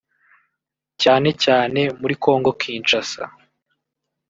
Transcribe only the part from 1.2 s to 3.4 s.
cyane muri Congo Kinshasa